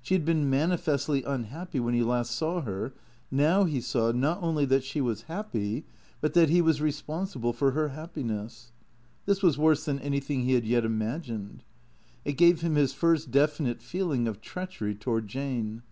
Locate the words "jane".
15.26-15.82